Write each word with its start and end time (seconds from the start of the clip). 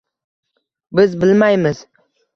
Biz 0.99 1.13
bilmaymiz: 1.25 1.87